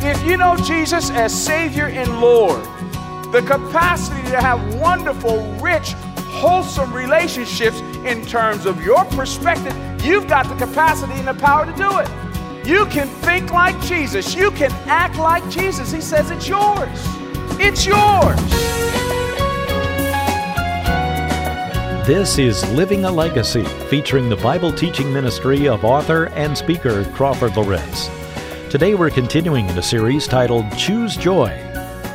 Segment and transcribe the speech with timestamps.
[0.00, 2.62] If you know Jesus as Savior and Lord,
[3.32, 5.92] the capacity to have wonderful, rich,
[6.38, 9.74] wholesome relationships in terms of your perspective,
[10.04, 12.08] you've got the capacity and the power to do it.
[12.66, 14.34] You can think like Jesus.
[14.34, 15.90] You can act like Jesus.
[15.90, 16.88] He says it's yours.
[17.58, 18.38] It's yours.
[22.06, 27.56] This is Living a Legacy, featuring the Bible teaching ministry of author and speaker Crawford
[27.56, 28.17] Loritts.
[28.70, 31.48] Today we're continuing in a series titled Choose Joy.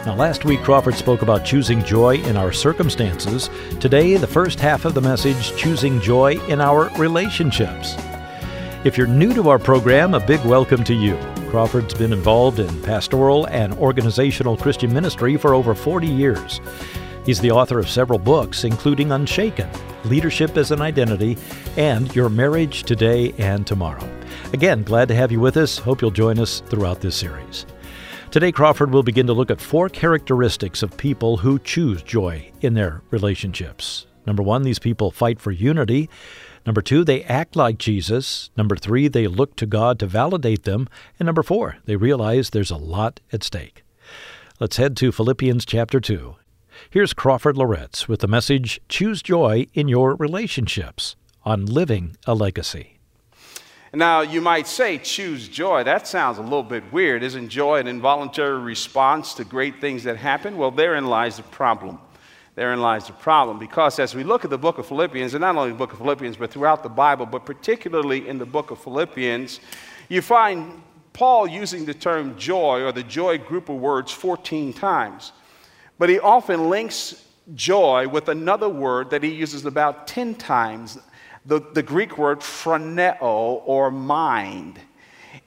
[0.05, 3.49] Now, last week Crawford spoke about choosing joy in our circumstances.
[3.79, 7.95] Today, the first half of the message, Choosing Joy in Our Relationships.
[8.83, 11.17] If you're new to our program, a big welcome to you.
[11.49, 16.61] Crawford's been involved in pastoral and organizational Christian ministry for over 40 years.
[17.25, 19.71] He's the author of several books, including Unshaken,
[20.05, 21.35] Leadership as an Identity,
[21.77, 24.07] and Your Marriage Today and Tomorrow.
[24.53, 25.79] Again, glad to have you with us.
[25.79, 27.65] Hope you'll join us throughout this series.
[28.29, 32.75] Today, Crawford will begin to look at four characteristics of people who choose joy in
[32.75, 34.05] their relationships.
[34.27, 36.07] Number one, these people fight for unity.
[36.67, 38.51] Number two, they act like Jesus.
[38.55, 40.87] Number three, they look to God to validate them.
[41.19, 43.83] And number four, they realize there's a lot at stake.
[44.59, 46.35] Let's head to Philippians chapter 2
[46.91, 52.92] Here's Crawford Loritts with the message Choose Joy in Your Relationships on Living a Legacy.
[53.95, 55.83] Now, you might say, choose joy.
[55.83, 57.21] That sounds a little bit weird.
[57.21, 60.57] Isn't joy an involuntary response to great things that happen?
[60.57, 61.99] Well, therein lies the problem.
[62.55, 63.59] Therein lies the problem.
[63.59, 65.99] Because as we look at the book of Philippians, and not only the book of
[65.99, 69.59] Philippians, but throughout the Bible, but particularly in the book of Philippians,
[70.09, 70.81] you find
[71.13, 75.33] Paul using the term joy or the joy group of words 14 times.
[75.99, 80.97] But he often links joy with another word that he uses about 10 times
[81.45, 84.79] the, the Greek word phroneo or mind.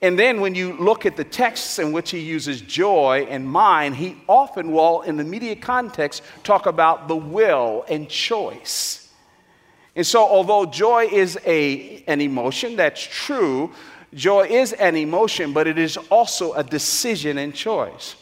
[0.03, 3.97] And then when you look at the texts in which he uses joy and mind,
[3.97, 9.13] he often will, in the media context, talk about the will and choice.
[9.95, 13.73] And so, although joy is a, an emotion, that's true,
[14.13, 18.17] joy is an emotion, but it is also a decision and choice.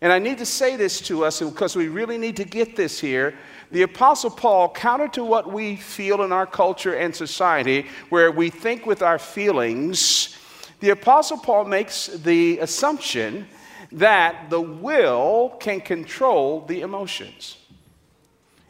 [0.00, 3.00] And I need to say this to us because we really need to get this
[3.00, 3.34] here.
[3.72, 8.48] The Apostle Paul, counter to what we feel in our culture and society, where we
[8.48, 10.36] think with our feelings,
[10.80, 13.48] the Apostle Paul makes the assumption
[13.90, 17.56] that the will can control the emotions.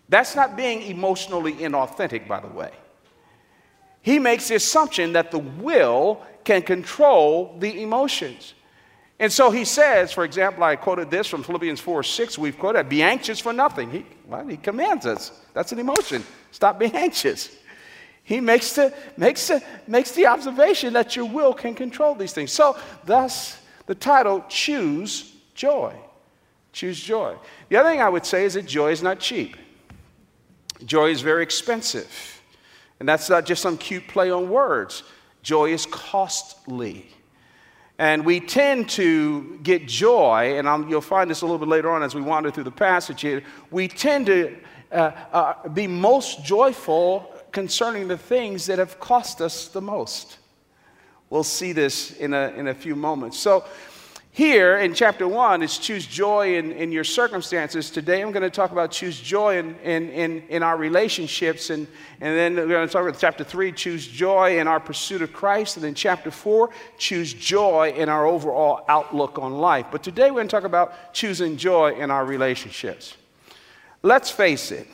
[0.09, 2.71] That's not being emotionally inauthentic, by the way.
[4.01, 8.55] He makes the assumption that the will can control the emotions.
[9.21, 12.89] And so he says, for example, I quoted this from Philippians 4 6, we've quoted,
[12.89, 13.91] be anxious for nothing.
[13.91, 15.33] He, well, he commands us.
[15.55, 16.25] That's an emotion.
[16.53, 17.55] Stop being anxious.
[18.23, 22.53] He makes the, makes, the, makes the observation that your will can control these things.
[22.53, 25.95] So, thus, the title, Choose Joy.
[26.73, 27.35] Choose joy.
[27.71, 29.57] The other thing I would say is that joy is not cheap,
[30.85, 32.41] joy is very expensive.
[33.01, 35.03] And that's not just some cute play on words,
[35.43, 37.11] joy is costly.
[37.99, 41.91] And we tend to get joy, and I'm, you'll find this a little bit later
[41.91, 43.43] on as we wander through the passage here.
[43.73, 44.57] We tend to
[44.93, 50.39] uh, uh, be most joyful concerning the things that have cost us the most.
[51.29, 53.37] We'll see this in a, in a few moments.
[53.39, 53.65] So,
[54.39, 57.91] here in chapter one is choose joy in, in your circumstances.
[57.91, 61.71] Today I'm going to talk about choose joy in, in, in, in our relationships.
[61.71, 61.89] And,
[62.21, 65.33] and then we're going to talk about chapter three, choose joy in our pursuit of
[65.33, 65.77] Christ.
[65.77, 69.87] And then chapter four, choose joy in our overall outlook on life.
[69.91, 73.17] But today we're going to talk about choosing joy in our relationships.
[74.05, 74.87] Let's face it,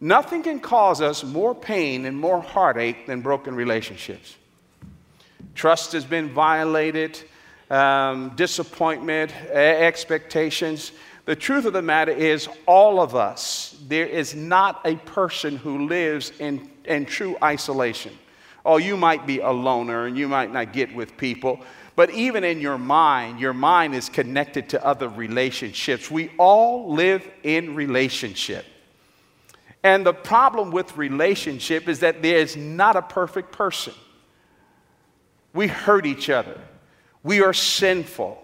[0.00, 4.36] nothing can cause us more pain and more heartache than broken relationships.
[5.54, 7.22] Trust has been violated
[7.70, 10.92] um, disappointment, expectations.
[11.24, 15.86] The truth of the matter is, all of us, there is not a person who
[15.86, 18.16] lives in, in true isolation.
[18.64, 21.60] Oh, you might be a loner and you might not get with people,
[21.96, 26.10] but even in your mind, your mind is connected to other relationships.
[26.10, 28.64] We all live in relationship.
[29.82, 33.94] And the problem with relationship is that there is not a perfect person.
[35.54, 36.60] We hurt each other.
[37.26, 38.40] We are sinful.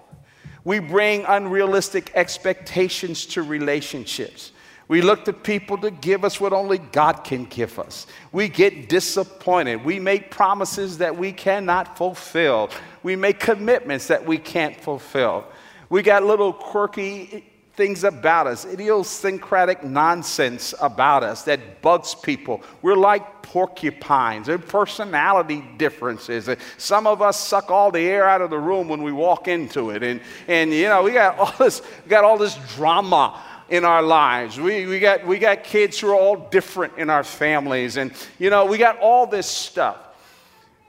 [0.65, 4.51] We bring unrealistic expectations to relationships.
[4.89, 8.09] We look to people to give us what only God can give us.
[8.33, 9.85] We get disappointed.
[9.85, 12.71] We make promises that we cannot fulfill.
[13.05, 15.45] We make commitments that we can't fulfill.
[15.89, 22.63] We got little quirky things about us, idiosyncratic nonsense about us that bugs people.
[22.83, 24.47] We're like porcupines.
[24.47, 26.49] There personality differences.
[26.77, 29.91] Some of us suck all the air out of the room when we walk into
[29.91, 30.03] it.
[30.03, 34.03] And, and you know, we got all this, we got all this drama in our
[34.03, 34.61] lives.
[34.61, 37.97] We, we, got, we got kids who are all different in our families.
[37.97, 39.97] And, you know, we got all this stuff.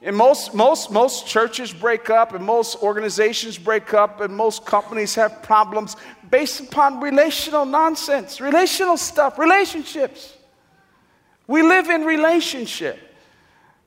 [0.02, 5.16] And most, most, most churches break up, and most organizations break up, and most companies
[5.16, 5.96] have problems
[6.34, 10.36] based upon relational nonsense, relational stuff, relationships.
[11.46, 12.98] We live in relationship.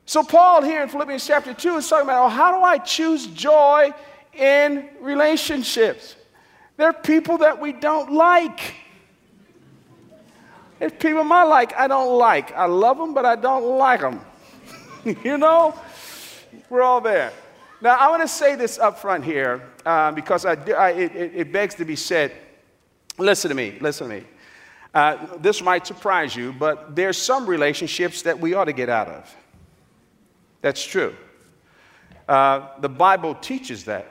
[0.05, 3.27] So, Paul here in Philippians chapter 2 is talking about oh, how do I choose
[3.27, 3.91] joy
[4.33, 6.15] in relationships?
[6.77, 8.75] There are people that we don't like.
[10.79, 12.53] There's people my like I don't like.
[12.53, 14.21] I love them, but I don't like them.
[15.25, 15.75] you know?
[16.71, 17.33] We're all there.
[17.81, 21.53] Now, I want to say this up front here uh, because I, I, it, it,
[21.53, 22.33] begs to be said.
[23.19, 24.27] Listen to me, listen to me.
[24.93, 29.09] Uh, this might surprise you, but there's some relationships that we ought to get out
[29.09, 29.35] of.
[30.61, 31.15] That's true.
[32.29, 34.07] Uh, the Bible teaches that.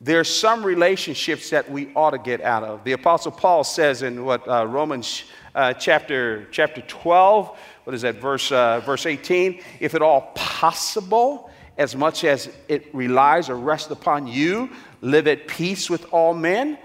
[0.00, 2.84] There's some relationships that we ought to get out of.
[2.84, 5.24] The Apostle Paul says in what uh, Romans
[5.54, 9.60] uh, chapter, chapter 12, what is that, verse, uh, verse 18?
[9.80, 11.50] If at all possible,
[11.80, 14.68] as much as it relies or rests upon you.
[15.00, 16.78] Live at peace with all men.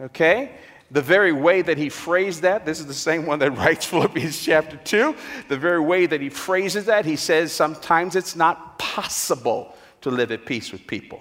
[0.00, 0.52] Okay?
[0.92, 4.40] The very way that he phrased that, this is the same one that writes Philippians
[4.40, 5.16] chapter 2.
[5.48, 10.30] The very way that he phrases that, he says sometimes it's not possible to live
[10.30, 11.20] at peace with people.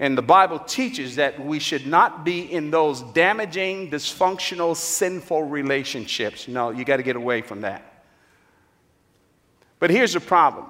[0.00, 6.48] And the Bible teaches that we should not be in those damaging, dysfunctional, sinful relationships.
[6.48, 7.87] No, you got to get away from that.
[9.78, 10.66] But here's the problem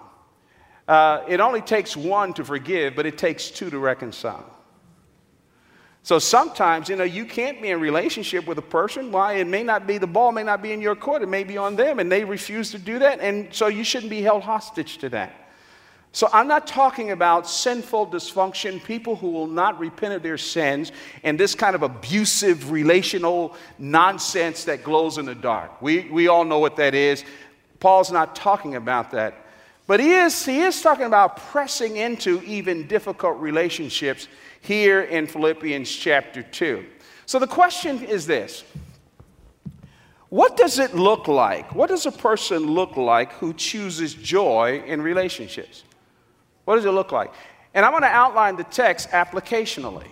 [0.87, 4.55] uh, it only takes one to forgive, but it takes two to reconcile.
[6.03, 9.13] So sometimes, you know, you can't be in relationship with a person.
[9.13, 9.35] Why?
[9.35, 11.59] It may not be the ball, may not be in your court, it may be
[11.59, 14.97] on them, and they refuse to do that, and so you shouldn't be held hostage
[14.99, 15.35] to that.
[16.13, 20.91] So I'm not talking about sinful dysfunction, people who will not repent of their sins,
[21.23, 25.83] and this kind of abusive relational nonsense that glows in the dark.
[25.83, 27.25] We, we all know what that is.
[27.81, 29.35] Paul's not talking about that.
[29.87, 34.29] But he is, he is talking about pressing into even difficult relationships
[34.61, 36.85] here in Philippians chapter 2.
[37.25, 38.65] So the question is this
[40.29, 41.75] What does it look like?
[41.75, 45.85] What does a person look like who chooses joy in relationships?
[46.67, 47.33] What does it look like?
[47.73, 50.09] And I'm going to outline the text applicationally.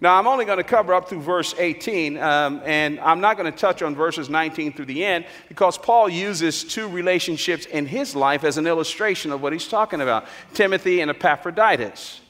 [0.00, 3.50] Now, I'm only going to cover up through verse 18, um, and I'm not going
[3.50, 8.16] to touch on verses 19 through the end because Paul uses two relationships in his
[8.16, 12.20] life as an illustration of what he's talking about Timothy and Epaphroditus.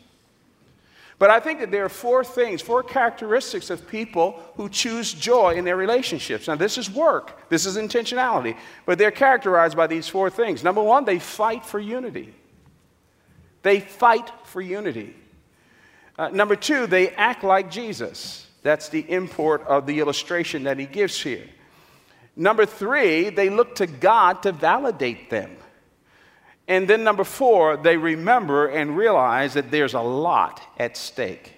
[1.18, 5.54] But I think that there are four things, four characteristics of people who choose joy
[5.54, 6.48] in their relationships.
[6.48, 10.62] Now, this is work, this is intentionality, but they're characterized by these four things.
[10.62, 12.34] Number one, they fight for unity.
[13.62, 15.14] They fight for unity.
[16.16, 18.46] Uh, number two, they act like Jesus.
[18.62, 21.46] That's the import of the illustration that he gives here.
[22.36, 25.56] Number three, they look to God to validate them.
[26.66, 31.52] And then number four, they remember and realize that there's a lot at stake.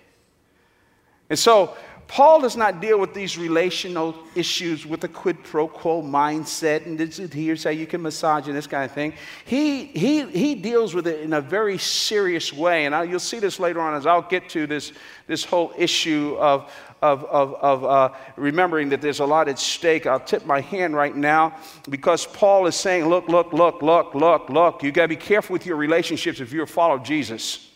[1.30, 1.76] And so
[2.08, 6.96] Paul does not deal with these relational issues with a quid pro quo mindset and
[6.96, 9.12] this is here's how you can massage and this kind of thing.
[9.44, 12.86] He, he, he deals with it in a very serious way.
[12.86, 14.92] And I, you'll see this later on as I'll get to this,
[15.26, 20.06] this whole issue of, of, of, of uh, remembering that there's a lot at stake.
[20.06, 21.56] I'll tip my hand right now
[21.90, 24.82] because Paul is saying, look, look, look, look, look, look.
[24.84, 27.68] You got to be careful with your relationships if you're a follower of Jesus.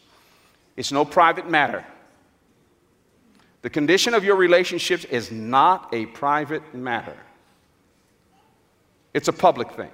[0.76, 1.84] It's no private matter.
[3.62, 7.16] The condition of your relationships is not a private matter,
[9.12, 9.90] it's a public thing.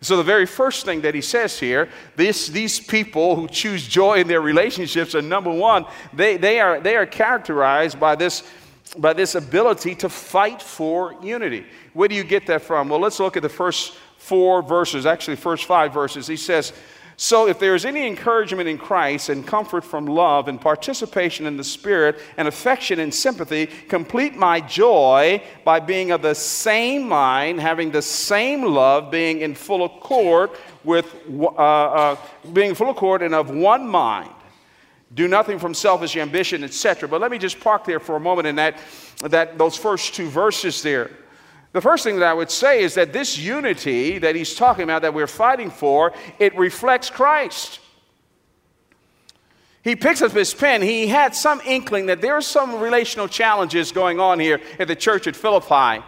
[0.00, 4.20] So, the very first thing that he says here, this, these people who choose joy
[4.20, 8.42] in their relationships are number one, they, they, are, they are characterized by this,
[8.98, 11.64] by this ability to fight for unity.
[11.94, 12.90] Where do you get that from?
[12.90, 16.26] Well, let's look at the first four verses, actually, first five verses.
[16.26, 16.74] He says,
[17.16, 21.56] so, if there is any encouragement in Christ and comfort from love and participation in
[21.56, 27.60] the Spirit and affection and sympathy, complete my joy by being of the same mind,
[27.60, 30.50] having the same love, being in full accord
[30.82, 32.16] with, uh, uh,
[32.52, 34.30] being full accord and of one mind.
[35.14, 37.08] Do nothing from selfish ambition, etc.
[37.08, 38.78] But let me just park there for a moment in that,
[39.20, 41.12] that those first two verses there.
[41.74, 45.02] The first thing that I would say is that this unity that he's talking about,
[45.02, 47.80] that we're fighting for, it reflects Christ.
[49.82, 50.82] he picks up his pen.
[50.82, 54.94] He had some inkling that there are some relational challenges going on here at the
[54.94, 56.04] church at Philippi.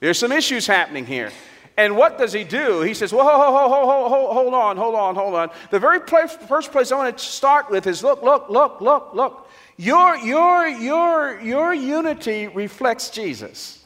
[0.00, 1.32] There's some issues happening here.
[1.78, 2.82] And what does he do?
[2.82, 5.50] He says, Well, hold, hold, hold, hold, hold on, hold on, hold on.
[5.70, 9.14] The very place, first place I want to start with is look, look, look, look,
[9.14, 9.48] look.
[9.78, 13.78] Your, your, your, your unity reflects Jesus.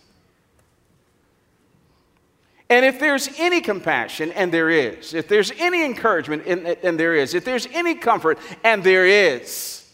[2.73, 7.35] And if there's any compassion, and there is, if there's any encouragement, and, there is,
[7.35, 9.87] if there's any comfort, and there is,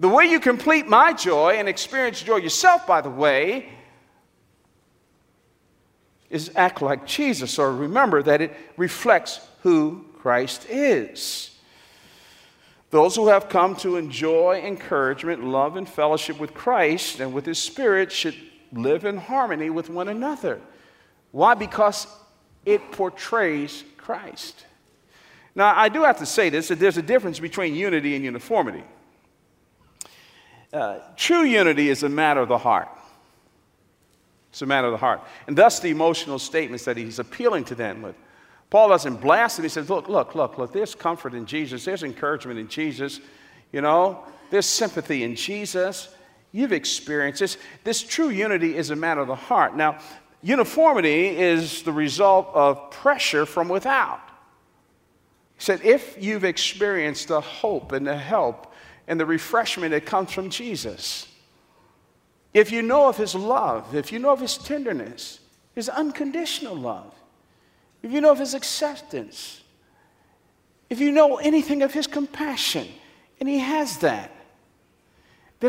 [0.00, 3.68] the way you complete my joy and experience joy yourself, by the way,
[6.28, 11.56] is act like Jesus, or remember that it reflects who Christ is.
[12.90, 17.60] Those who have come to enjoy encouragement, love, and fellowship with Christ and with His
[17.60, 18.34] Spirit should
[18.72, 20.60] live in harmony with one another.
[21.30, 21.54] Why?
[21.54, 22.06] Because
[22.64, 24.66] it portrays Christ.
[25.54, 28.84] Now, I do have to say this that there's a difference between unity and uniformity.
[30.72, 32.88] Uh, true unity is a matter of the heart.
[34.50, 35.22] It's a matter of the heart.
[35.46, 38.14] And thus the emotional statements that he's appealing to them with.
[38.70, 39.64] Paul doesn't blast them.
[39.64, 41.84] He says, Look, look, look, look, there's comfort in Jesus.
[41.84, 43.20] There's encouragement in Jesus.
[43.70, 46.11] You know, there's sympathy in Jesus.
[46.52, 47.56] You've experienced this.
[47.82, 49.74] This true unity is a matter of the heart.
[49.74, 49.98] Now,
[50.42, 54.20] uniformity is the result of pressure from without.
[55.56, 58.72] He said, if you've experienced the hope and the help
[59.08, 61.26] and the refreshment that comes from Jesus,
[62.52, 65.40] if you know of his love, if you know of his tenderness,
[65.74, 67.14] his unconditional love,
[68.02, 69.62] if you know of his acceptance,
[70.90, 72.88] if you know anything of his compassion,
[73.40, 74.30] and he has that,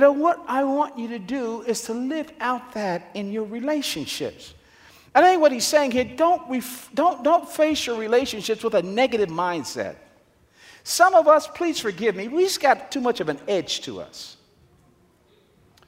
[0.01, 3.43] then uh, what I want you to do is to live out that in your
[3.45, 4.53] relationships.
[5.13, 8.81] I think what he's saying here don't, ref- don't, don't face your relationships with a
[8.81, 9.95] negative mindset.
[10.83, 14.01] Some of us, please forgive me, we just got too much of an edge to
[14.01, 14.37] us.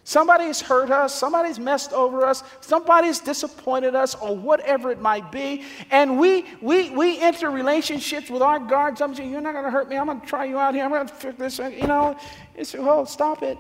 [0.08, 5.64] Somebody's hurt us, somebody's messed over us, somebody's disappointed us, or whatever it might be.
[5.90, 9.02] And we we we enter relationships with our guards.
[9.02, 11.08] I'm saying, You're not gonna hurt me, I'm gonna try you out here, I'm gonna
[11.08, 12.16] fix this, you know.
[12.54, 13.58] It's oh, stop it.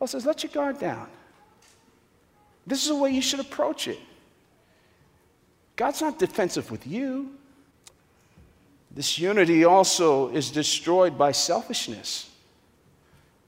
[0.00, 1.06] Paul says, let your guard down.
[2.66, 3.98] This is the way you should approach it.
[5.76, 7.32] God's not defensive with you.
[8.90, 12.30] This unity also is destroyed by selfishness.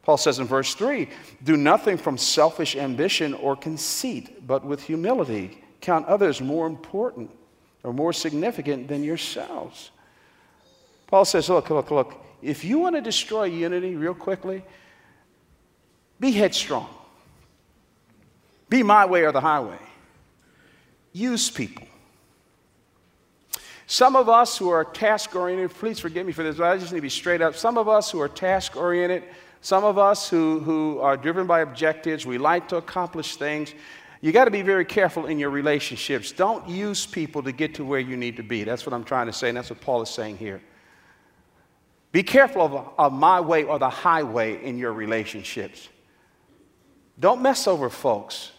[0.03, 1.09] Paul says in verse 3
[1.43, 7.31] Do nothing from selfish ambition or conceit, but with humility count others more important
[7.83, 9.91] or more significant than yourselves.
[11.07, 14.63] Paul says, Look, look, look, if you want to destroy unity real quickly,
[16.23, 16.89] be headstrong,
[18.69, 19.81] be my way or the highway,
[21.13, 21.85] use people.
[23.89, 26.93] Some of us who are task oriented, please forgive me for this, but I just
[26.93, 27.57] need to be straight up.
[27.57, 29.25] Some of us who are task oriented,
[29.63, 33.75] some of us who, who are driven by objectives, we like to accomplish things.
[34.21, 36.31] You got to be very careful in your relationships.
[36.31, 38.63] Don't use people to get to where you need to be.
[38.63, 40.63] That's what I'm trying to say, and that's what Paul is saying here.
[42.13, 45.89] Be careful of, of my way or the highway in your relationships.
[47.19, 48.53] Don't mess over folks.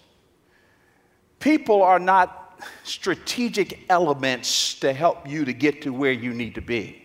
[1.39, 6.61] People are not strategic elements to help you to get to where you need to
[6.61, 7.03] be.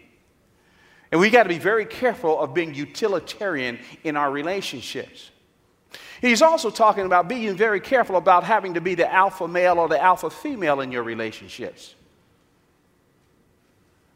[1.10, 5.30] And we got to be very careful of being utilitarian in our relationships.
[6.20, 9.88] He's also talking about being very careful about having to be the alpha male or
[9.88, 11.94] the alpha female in your relationships.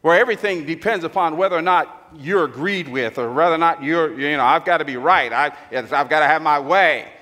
[0.02, 4.18] Where everything depends upon whether or not you're agreed with or whether or not you're,
[4.18, 5.32] you know, I've got to be right.
[5.32, 7.12] I, I've got to have my way.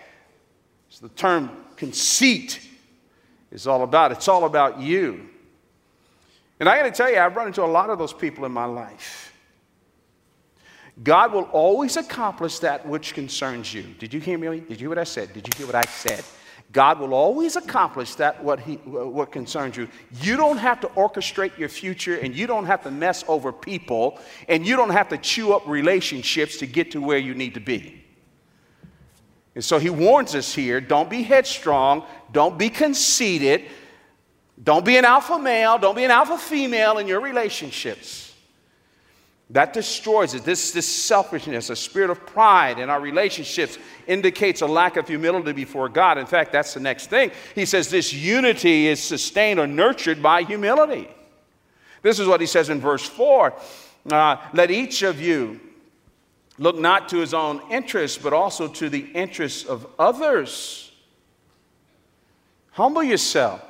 [0.99, 2.61] The term conceit
[3.51, 4.13] is all about.
[4.13, 5.29] It's all about you.
[6.59, 8.53] And I got to tell you, I've run into a lot of those people in
[8.53, 9.33] my life.
[11.03, 13.83] God will always accomplish that which concerns you.
[13.99, 14.61] Did you hear me?
[14.61, 15.33] Did you hear what I said?
[15.33, 16.23] Did you hear what I said?
[16.73, 19.89] God will always accomplish that what, he, what concerns you.
[20.21, 24.21] You don't have to orchestrate your future and you don't have to mess over people
[24.49, 27.61] and you don't have to chew up relationships to get to where you need to
[27.61, 28.00] be.
[29.61, 33.67] And so he warns us here don't be headstrong, don't be conceited,
[34.65, 38.35] don't be an alpha male, don't be an alpha female in your relationships.
[39.51, 40.45] That destroys it.
[40.45, 43.77] This, this selfishness, a spirit of pride in our relationships,
[44.07, 46.17] indicates a lack of humility before God.
[46.17, 47.31] In fact, that's the next thing.
[47.55, 51.07] He says this unity is sustained or nurtured by humility.
[52.01, 53.53] This is what he says in verse 4
[54.11, 55.61] uh, Let each of you
[56.61, 60.93] look not to his own interests, but also to the interests of others.
[62.73, 63.65] Humble yourself.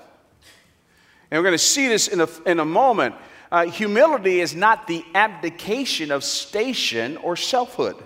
[1.31, 3.15] And we're going to see this in a, in a moment.
[3.51, 7.97] Uh, humility is not the abdication of station or selfhood.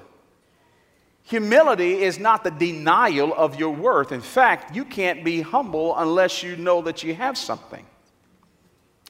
[1.25, 4.12] Humility is not the denial of your worth.
[4.12, 7.87] In fact, you can't be humble unless you know that you have something.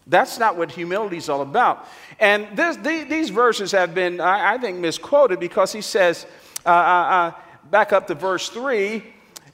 [0.06, 1.86] That's not what humility is all about.
[2.20, 6.26] And this, these verses have been, I, I think, misquoted because he says,
[6.66, 7.32] uh, uh, uh,
[7.70, 9.02] back up to verse 3,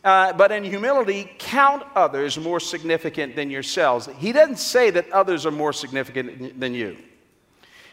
[0.03, 4.09] uh, but in humility, count others more significant than yourselves.
[4.19, 6.97] He doesn't say that others are more significant than you.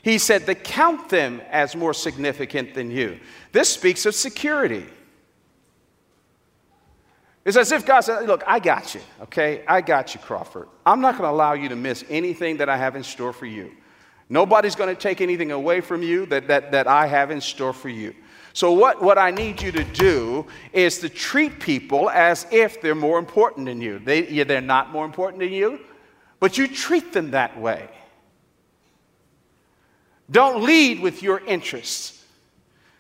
[0.02, 3.20] He said to count them as more significant than you.
[3.52, 4.86] This speaks of security.
[7.48, 9.64] It's as if God said, Look, I got you, okay?
[9.70, 10.68] I got you, Crawford.
[10.86, 13.46] I'm not going to allow you to miss anything that I have in store for
[13.46, 13.72] you.
[14.28, 17.72] Nobody's going to take anything away from you that, that, that I have in store
[17.72, 18.14] for you.
[18.52, 22.96] So, what, what I need you to do is to treat people as if they're
[22.96, 24.00] more important than you.
[24.00, 25.80] They, yeah, they're not more important than you,
[26.42, 27.88] but you treat them that way.
[30.30, 32.26] Don't lead with your interests,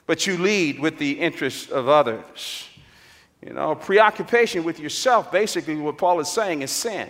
[0.06, 2.70] but you lead with the interests of others.
[3.46, 7.10] You know, preoccupation with yourself, basically, what Paul is saying is sin.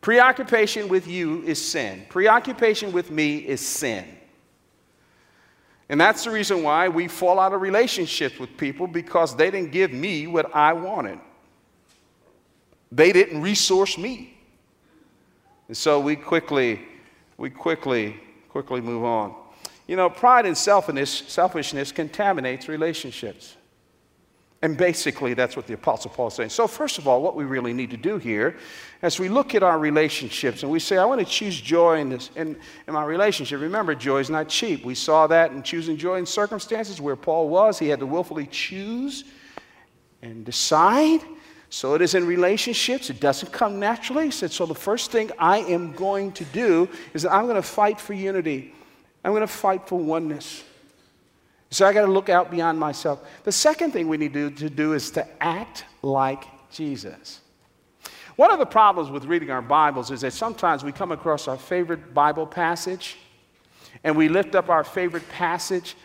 [0.00, 2.04] Preoccupation with you is sin.
[2.08, 4.04] Preoccupation with me is sin.
[5.88, 9.72] And that's the reason why we fall out of relationships with people because they didn't
[9.72, 11.18] give me what I wanted.
[12.90, 14.38] They didn't resource me.
[15.68, 16.80] And so we quickly,
[17.36, 19.34] we quickly, quickly move on.
[19.86, 23.56] You know, pride and selfishness, selfishness contaminates relationships.
[24.64, 26.48] And basically, that's what the Apostle Paul is saying.
[26.48, 28.56] So, first of all, what we really need to do here,
[29.02, 32.08] as we look at our relationships and we say, I want to choose joy in,
[32.08, 32.56] this, in,
[32.88, 34.82] in my relationship, remember, joy is not cheap.
[34.82, 37.78] We saw that in choosing joy in circumstances where Paul was.
[37.78, 39.24] He had to willfully choose
[40.22, 41.20] and decide.
[41.68, 43.10] So, it is in relationships.
[43.10, 44.24] It doesn't come naturally.
[44.24, 47.56] He said, So, the first thing I am going to do is that I'm going
[47.56, 48.72] to fight for unity,
[49.26, 50.64] I'm going to fight for oneness.
[51.70, 53.20] So I got to look out beyond myself.
[53.42, 57.40] The second thing we need to, to do is to act like Jesus.
[58.36, 61.56] One of the problems with reading our Bibles is that sometimes we come across our
[61.56, 63.16] favorite Bible passage
[64.02, 65.96] and we lift up our favorite passage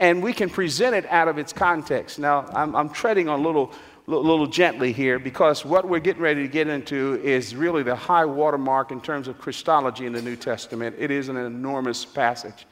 [0.00, 2.18] and we can present it out of its context.
[2.18, 3.72] Now, I'm, I'm treading on a little,
[4.06, 8.24] little gently here because what we're getting ready to get into is really the high
[8.24, 10.96] watermark in terms of Christology in the New Testament.
[10.98, 12.66] It is an enormous passage.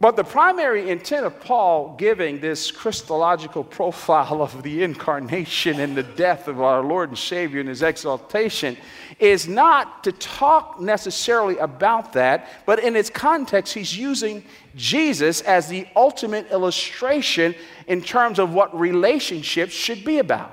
[0.00, 6.02] But the primary intent of Paul giving this Christological profile of the incarnation and the
[6.02, 8.76] death of our Lord and Savior and his exaltation
[9.20, 15.68] is not to talk necessarily about that, but in its context, he's using Jesus as
[15.68, 17.54] the ultimate illustration
[17.86, 20.50] in terms of what relationships should be about.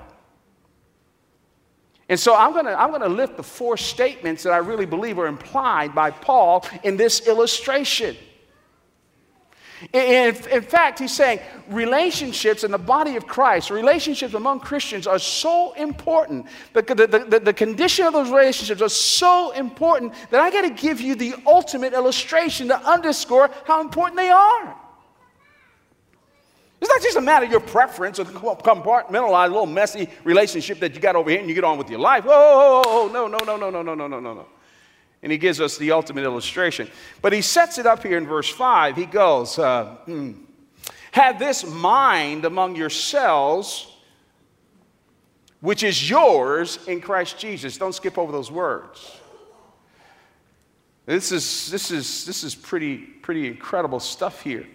[2.09, 4.85] And so I'm going to I'm going to lift the four statements that I really
[4.85, 8.17] believe are implied by Paul in this illustration.
[9.93, 15.17] In, in, fact, he's saying relationships in the body of Christ, relationships among Christians are
[15.17, 16.45] so important.
[16.73, 20.69] The, the, the, the condition of those relationships are so important that I got to
[20.69, 24.75] give you the ultimate illustration to underscore how important they are.
[26.79, 30.99] It's not just a matter of your preference or compartmentalized little messy relationship that you
[30.99, 32.25] got over here and you get on with your life.
[32.27, 34.45] Oh, no, no, no, no, no, no, no, no, no.
[35.23, 36.89] And he gives us the ultimate illustration.
[37.21, 38.95] But he sets it up here in verse 5.
[38.95, 40.31] He goes, uh, hmm,
[41.11, 43.87] Have this mind among yourselves,
[45.59, 47.77] which is yours in Christ Jesus.
[47.77, 49.19] Don't skip over those words.
[51.05, 54.65] This is, this is, this is pretty, pretty incredible stuff here.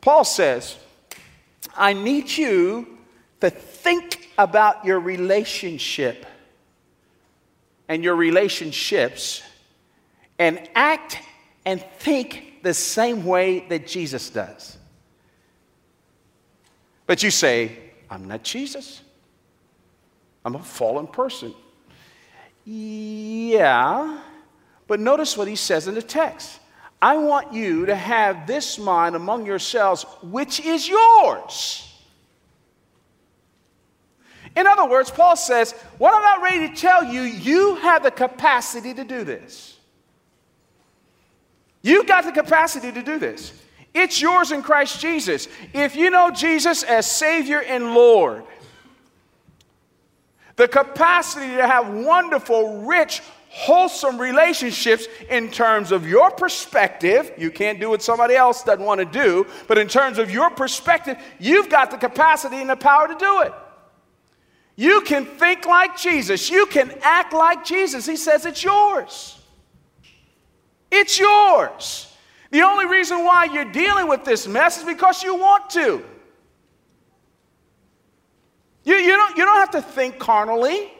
[0.00, 0.76] Paul says,
[1.76, 2.98] I need you
[3.40, 6.26] to think about your relationship
[7.90, 9.42] and your relationships
[10.38, 11.18] and act
[11.66, 14.78] and think the same way that Jesus does.
[17.08, 17.76] But you say,
[18.08, 19.02] I'm not Jesus.
[20.44, 21.52] I'm a fallen person.
[22.64, 24.20] Yeah,
[24.86, 26.60] but notice what he says in the text.
[27.02, 31.89] I want you to have this mind among yourselves, which is yours.
[34.56, 38.10] In other words, Paul says, What I'm not ready to tell you, you have the
[38.10, 39.76] capacity to do this.
[41.82, 43.52] You've got the capacity to do this.
[43.94, 45.48] It's yours in Christ Jesus.
[45.72, 48.44] If you know Jesus as Savior and Lord,
[50.56, 57.32] the capacity to have wonderful, rich, wholesome relationships in terms of your perspective.
[57.36, 60.50] You can't do what somebody else doesn't want to do, but in terms of your
[60.50, 63.52] perspective, you've got the capacity and the power to do it.
[64.80, 66.48] You can think like Jesus.
[66.48, 68.06] You can act like Jesus.
[68.06, 69.38] He says it's yours.
[70.90, 72.10] It's yours.
[72.50, 76.02] The only reason why you're dealing with this mess is because you want to.
[78.84, 80.90] You, you, don't, you don't have to think carnally.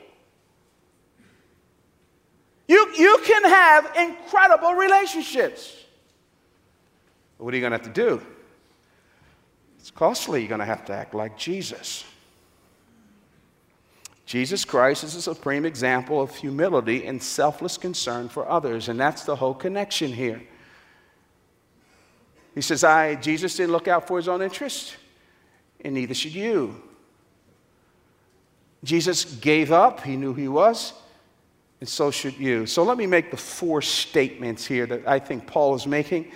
[2.68, 5.74] You, you can have incredible relationships.
[7.38, 8.20] But what are you going to have to do?
[9.78, 10.40] It's costly.
[10.40, 12.04] You're going to have to act like Jesus.
[14.30, 19.24] Jesus Christ is a supreme example of humility and selfless concern for others, and that's
[19.24, 20.40] the whole connection here.
[22.54, 24.94] He says, I, Jesus didn't look out for his own interest,
[25.84, 26.80] and neither should you.
[28.84, 30.92] Jesus gave up, he knew he was,
[31.80, 32.66] and so should you.
[32.66, 36.30] So let me make the four statements here that I think Paul is making.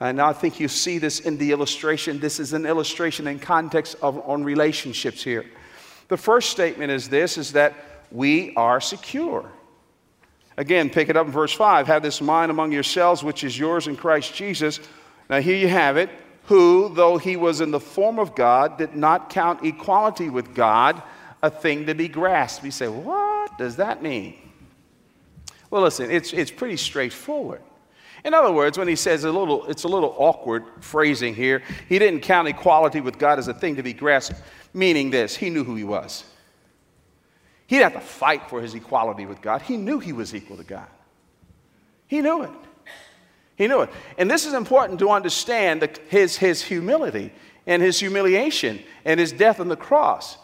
[0.00, 2.20] And I think you see this in the illustration.
[2.20, 5.46] This is an illustration in context of on relationships here.
[6.12, 7.72] The first statement is this is that
[8.10, 9.50] we are secure.
[10.58, 11.86] Again, pick it up in verse 5.
[11.86, 14.78] Have this mind among yourselves, which is yours in Christ Jesus.
[15.30, 16.10] Now, here you have it.
[16.48, 21.02] Who, though he was in the form of God, did not count equality with God
[21.42, 22.62] a thing to be grasped.
[22.62, 24.36] We say, what does that mean?
[25.70, 27.62] Well, listen, it's, it's pretty straightforward.
[28.24, 31.98] In other words, when he says a little, it's a little awkward phrasing here, he
[31.98, 34.40] didn't count equality with God as a thing to be grasped,
[34.72, 36.24] meaning this he knew who he was.
[37.66, 39.62] He didn't have to fight for his equality with God.
[39.62, 40.88] He knew he was equal to God.
[42.06, 42.50] He knew it.
[43.56, 43.90] He knew it.
[44.18, 47.32] And this is important to understand the, his, his humility
[47.66, 50.36] and his humiliation and his death on the cross.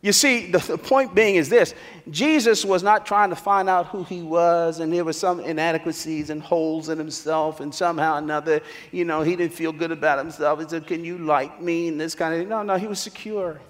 [0.00, 1.74] You see, the, the, point being is this
[2.10, 6.30] Jesus was not trying to find out who he was, and there were some inadequacies
[6.30, 10.18] and holes in himself, and somehow or another, you know, he didn't feel good about
[10.18, 10.58] himself.
[10.60, 11.86] He said, Can you like me?
[11.86, 12.48] And this kind of thing.
[12.48, 13.60] No, no, he was secure.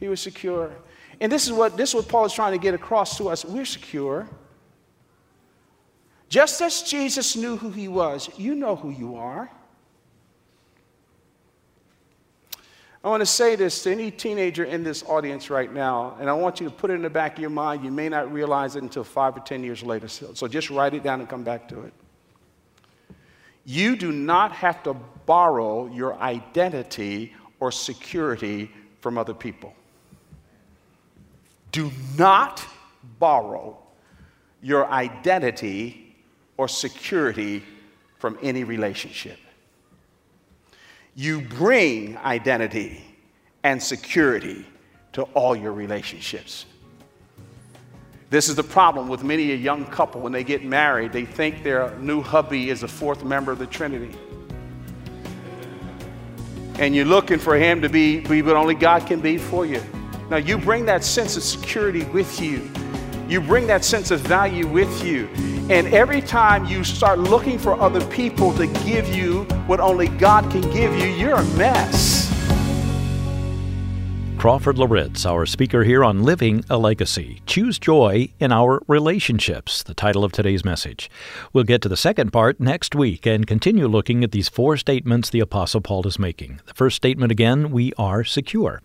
[0.00, 0.72] He was secure.
[1.20, 3.44] And this is what this is what Paul is trying to get across to us.
[3.44, 4.28] We're secure.
[6.30, 9.50] Just as Jesus knew who he was, you know who you are.
[13.02, 16.34] I want to say this to any teenager in this audience right now, and I
[16.34, 17.82] want you to put it in the back of your mind.
[17.82, 20.06] You may not realize it until five or 10 years later.
[20.06, 21.94] So just write it down and come back to it.
[23.64, 29.74] You do not have to borrow your identity or security from other people.
[31.72, 32.64] Do not
[33.18, 33.78] borrow
[34.62, 36.16] your identity
[36.56, 37.62] or security
[38.18, 39.38] from any relationship
[41.14, 43.04] you bring identity
[43.62, 44.64] and security
[45.12, 46.66] to all your relationships.
[48.30, 51.12] This is the problem with many a young couple when they get married.
[51.12, 54.16] They think their new hubby is a fourth member of the Trinity.
[56.78, 59.82] And you're looking for him to be, be what only God can be for you.
[60.30, 62.70] Now, you bring that sense of security with you.
[63.28, 65.28] You bring that sense of value with you.
[65.68, 70.48] And every time you start looking for other people to give you what only God
[70.52, 72.28] can give you, you're a mess.
[74.38, 77.42] Crawford Loritts, our speaker here on Living a Legacy.
[77.46, 81.10] Choose joy in our relationships, the title of today's message.
[81.52, 85.28] We'll get to the second part next week and continue looking at these four statements
[85.28, 86.60] the Apostle Paul is making.
[86.66, 88.80] The first statement again, we are secure.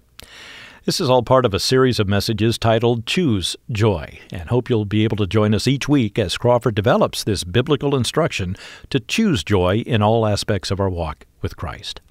[0.86, 4.86] This is all part of a series of messages titled Choose Joy, and hope you'll
[4.86, 8.56] be able to join us each week as Crawford develops this biblical instruction
[8.92, 12.02] to choose joy in all aspects of our walk with Christ.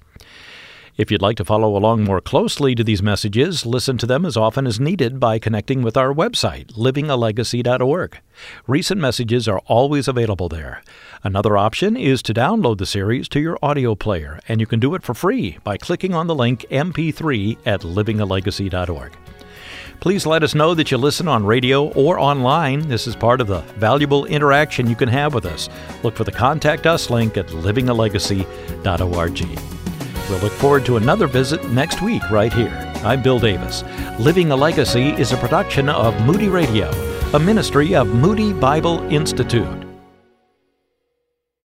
[0.97, 4.37] If you'd like to follow along more closely to these messages, listen to them as
[4.37, 8.19] often as needed by connecting with our website, livingalegacy.org.
[8.65, 10.81] Recent messages are always available there.
[11.21, 14.95] Another option is to download the series to your audio player, and you can do
[14.95, 19.17] it for free by clicking on the link MP3 at livingalegacy.org.
[19.99, 22.87] Please let us know that you listen on radio or online.
[22.87, 25.67] This is part of the valuable interaction you can have with us.
[26.03, 29.74] Look for the Contact Us link at livingalegacy.org.
[30.29, 32.91] We'll look forward to another visit next week right here.
[33.03, 33.83] I'm Bill Davis.
[34.19, 36.89] Living a Legacy is a production of Moody Radio,
[37.33, 39.84] a ministry of Moody Bible Institute.